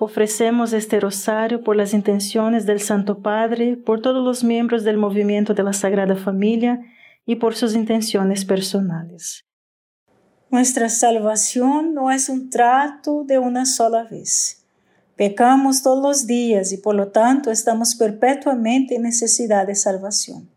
[0.00, 5.54] Ofrecemos este rosario por las intenciones del Santo Padre, por todos los miembros del movimiento
[5.54, 6.80] de la Sagrada Familia
[7.24, 9.44] y por sus intenciones personales.
[10.50, 14.64] Nuestra salvación no es un trato de una sola vez.
[15.16, 20.50] Pecamos todos los días y por lo tanto estamos perpetuamente en necesidad de salvación.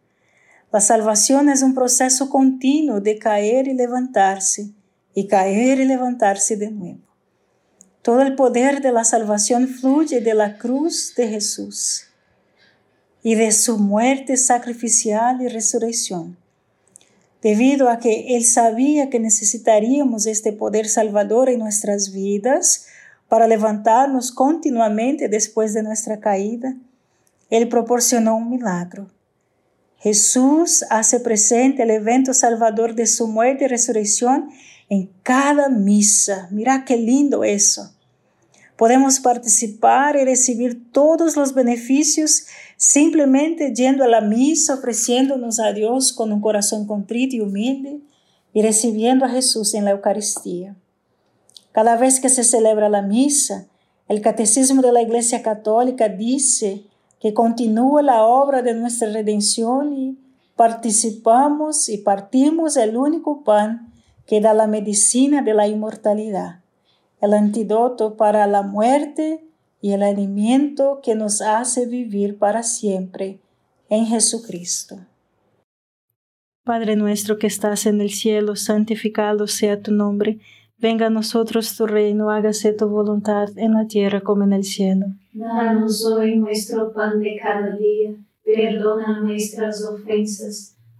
[0.72, 4.72] La salvación es un proceso continuo de caer y levantarse,
[5.14, 7.08] y caer y levantarse de nuevo.
[8.02, 12.08] Todo el poder de la salvación fluye de la cruz de Jesús
[13.22, 16.38] y de su muerte sacrificial y resurrección.
[17.42, 22.88] Debido a que Él sabía que necesitaríamos este poder salvador en nuestras vidas
[23.28, 26.76] para levantarnos continuamente después de nuestra caída,
[27.50, 29.08] Él proporcionó un milagro.
[30.00, 34.50] Jesús hace presente el evento salvador de su muerte y resurrección
[34.89, 36.47] en cada misa.
[36.52, 37.91] Mira qué lindo eso.
[38.77, 42.43] Podemos participar y recibir todos los beneficios
[42.77, 47.99] simplemente yendo a la misa, ofreciéndonos a Dios con un corazón contrito y humilde
[48.53, 50.75] y recibiendo a Jesús en la Eucaristía.
[51.71, 53.65] Cada vez que se celebra la misa,
[54.08, 56.83] el Catecismo de la Iglesia Católica dice
[57.19, 60.17] que continúa la obra de nuestra redención y
[60.55, 63.91] participamos y partimos el único pan
[64.28, 66.61] que da la medicina de la inmortalidad
[67.22, 69.44] el antídoto para la muerte
[69.81, 73.39] y el alimento que nos hace vivir para siempre
[73.89, 74.98] en Jesucristo.
[76.64, 80.39] Padre nuestro que estás en el cielo, santificado sea tu nombre.
[80.78, 85.08] Venga a nosotros tu reino, hágase tu voluntad en la tierra como en el cielo.
[85.33, 90.77] Danos hoy nuestro pan de cada día, perdona nuestras ofensas,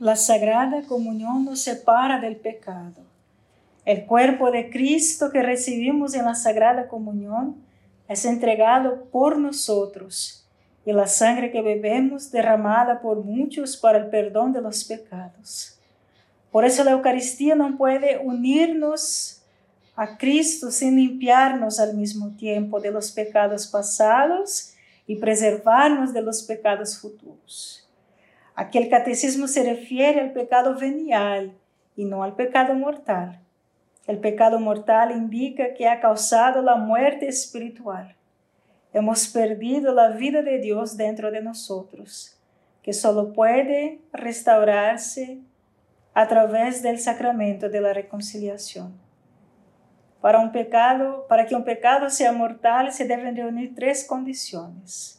[0.00, 3.02] La Sagrada Comunión nos separa del pecado.
[3.84, 7.56] El cuerpo de Cristo que recibimos en la Sagrada Comunión
[8.06, 10.46] es entregado por nosotros
[10.86, 15.76] y la sangre que bebemos derramada por muchos para el perdón de los pecados.
[16.52, 19.42] Por eso la Eucaristía no puede unirnos
[19.96, 24.74] a Cristo sin limpiarnos al mismo tiempo de los pecados pasados
[25.08, 27.87] y preservarnos de los pecados futuros.
[28.58, 31.56] Aquí el catecismo se refiere al pecado venial
[31.94, 33.38] y no al pecado mortal.
[34.08, 38.16] El pecado mortal indica que ha causado la muerte espiritual.
[38.92, 42.36] Hemos perdido la vida de Dios dentro de nosotros,
[42.82, 45.38] que solo puede restaurarse
[46.12, 48.92] a través del sacramento de la reconciliación.
[50.20, 50.40] Para
[51.28, 55.17] para que un pecado sea mortal, se deben reunir tres condiciones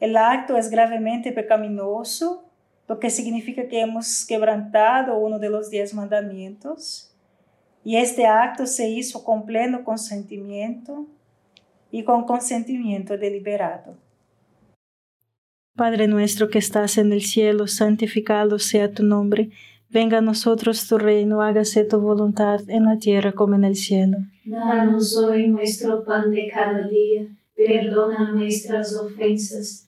[0.00, 2.44] el acto es gravemente pecaminoso,
[2.86, 7.12] lo que significa que hemos quebrantado uno de los diez mandamientos.
[7.84, 11.06] Y este acto se hizo con pleno consentimiento
[11.90, 13.96] y con consentimiento deliberado.
[15.76, 19.50] Padre nuestro que estás en el cielo, santificado sea tu nombre.
[19.90, 24.18] Venga a nosotros tu reino, hágase tu voluntad en la tierra como en el cielo.
[24.44, 29.87] Danos hoy nuestro pan de cada día, perdona nuestras ofensas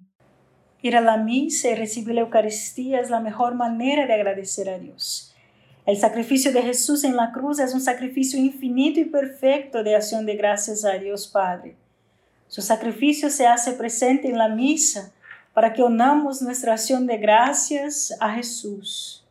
[0.81, 4.79] Ir a la misa y recibir la Eucaristía es la mejor manera de agradecer a
[4.79, 5.35] Dios.
[5.85, 10.25] El sacrificio de Jesús en la cruz es un sacrificio infinito y perfecto de acción
[10.25, 11.75] de gracias a Dios Padre.
[12.47, 15.11] Su sacrificio se hace presente en la misa
[15.53, 19.25] para que unamos nuestra acción de gracias a Jesús.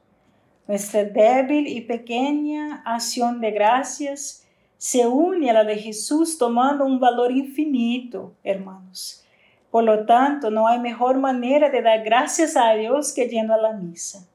[0.66, 4.45] Nuestra débil y pequeña acción de gracias
[4.78, 9.25] se une a la de Jesús tomando un valor infinito, hermanos.
[9.71, 13.59] Por lo tanto, no hay mejor manera de dar gracias a Dios que yendo a
[13.59, 14.27] la misa.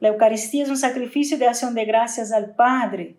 [0.00, 3.16] La Eucaristía es un sacrificio de acción de gracias al Padre,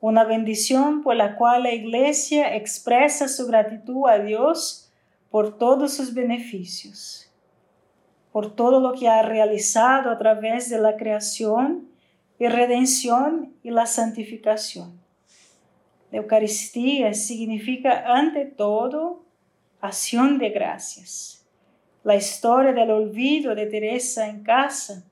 [0.00, 4.90] una bendición por la cual la Iglesia expresa su gratitud a Dios
[5.30, 7.30] por todos sus beneficios,
[8.32, 11.88] por todo lo que ha realizado a través de la creación
[12.38, 14.98] y redención y la santificación.
[16.10, 19.22] La Eucaristía significa ante todo
[19.80, 21.46] acción de gracias.
[22.04, 25.04] La historia del olvido de Teresa en casa.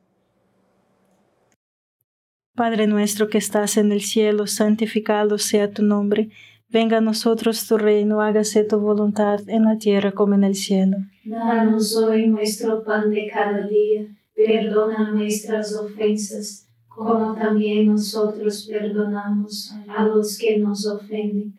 [2.55, 6.31] Padre nuestro que estás en el cielo, santificado sea tu nombre.
[6.69, 10.97] Venga a nosotros tu reino, hágase tu voluntad en la tierra como en el cielo.
[11.25, 20.05] Danos hoy nuestro pan de cada día, perdona nuestras ofensas, como también nosotros perdonamos a
[20.05, 21.59] los que nos ofenden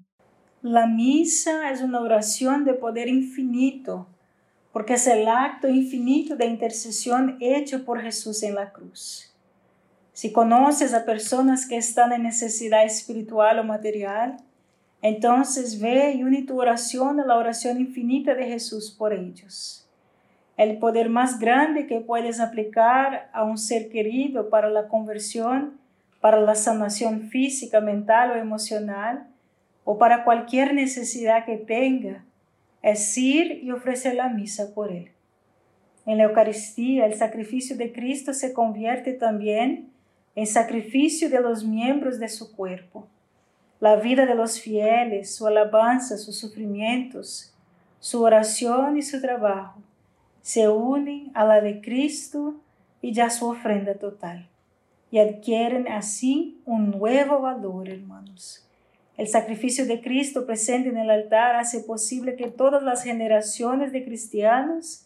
[0.61, 4.07] La misa es una oración de poder infinito,
[4.71, 9.33] porque es el acto infinito de intercesión hecho por Jesús en la cruz.
[10.13, 14.37] Si conoces a personas que están en necesidad espiritual o material,
[15.01, 19.81] entonces ve y une tu oración a la oración infinita de Jesús por ellos
[20.61, 25.79] el poder más grande que puedes aplicar a un ser querido para la conversión,
[26.19, 29.27] para la sanación física, mental o emocional,
[29.83, 32.23] o para cualquier necesidad que tenga,
[32.81, 35.11] es ir y ofrecer la misa por él.
[36.05, 39.89] En la Eucaristía, el sacrificio de Cristo se convierte también
[40.35, 43.07] en sacrificio de los miembros de su cuerpo.
[43.79, 47.53] La vida de los fieles, su alabanza, sus sufrimientos,
[47.99, 49.79] su oración y su trabajo
[50.41, 52.55] se unen a la de Cristo
[53.01, 54.47] y ya su ofrenda total
[55.11, 58.65] y adquieren así un nuevo valor, hermanos.
[59.21, 64.03] El sacrificio de Cristo presente en el altar hace posible que todas las generaciones de
[64.03, 65.05] cristianos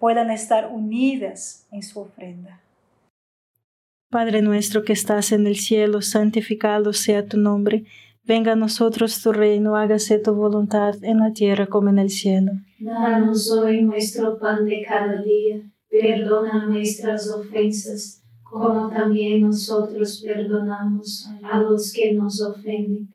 [0.00, 2.60] puedan estar unidas en su ofrenda.
[4.10, 7.84] Padre nuestro que estás en el cielo, santificado sea tu nombre
[8.24, 12.50] Venga a nosotros tu reino, hágase tu voluntad en la tierra como en el cielo.
[12.80, 21.60] Danos hoy nuestro pan de cada día, perdona nuestras ofensas, como también nosotros perdonamos a
[21.60, 23.14] los que nos ofenden,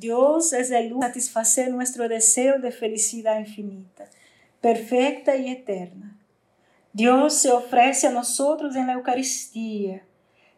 [0.00, 4.08] Dios es el luz satisfacer nuestro deseo de felicidad infinita,
[4.60, 6.18] perfecta y eterna.
[6.92, 10.02] Dios se ofrece a nosotros en la Eucaristía.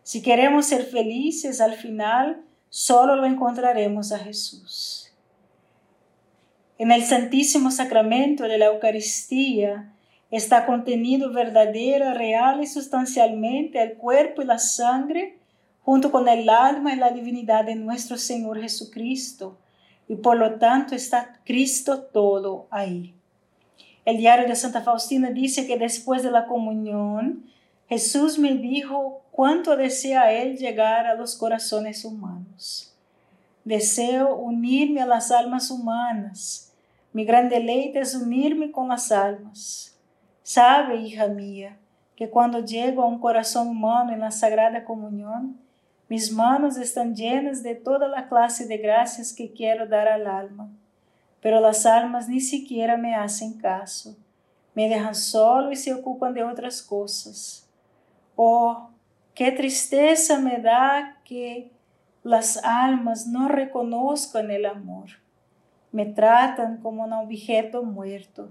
[0.03, 5.13] Si queremos ser felices al final, solo lo encontraremos a Jesús.
[6.79, 9.93] En el Santísimo Sacramento de la Eucaristía
[10.31, 15.42] está contenido verdadera, real y sustancialmente el cuerpo y la sangre
[15.85, 19.59] junto con el alma y la divinidad de nuestro Señor Jesucristo,
[20.09, 23.15] y por lo tanto está Cristo todo ahí.
[24.05, 27.45] El diario de Santa Faustina dice que después de la comunión,
[27.89, 32.95] Jesús me dijo cuánto desea Él llegar a los corazones humanos.
[33.65, 36.73] Deseo unirme a las almas humanas.
[37.13, 39.97] Mi gran deleite es unirme con las almas.
[40.43, 41.79] Sabe, hija mía,
[42.17, 45.62] que cuando llego a un corazón humano en la Sagrada Comunión,
[46.13, 50.69] mis manos están llenas de toda la clase de gracias que quiero dar al alma,
[51.41, 54.15] pero las almas ni siquiera me hacen caso,
[54.75, 57.67] me dejan solo y se ocupan de otras cosas.
[58.37, 58.91] Oh,
[59.33, 61.71] qué tristeza me da que
[62.23, 65.13] las almas no reconozcan el amor,
[65.93, 68.51] me tratan como un objeto muerto.